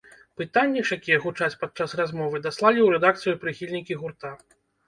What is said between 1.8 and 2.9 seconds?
размовы, даслалі ў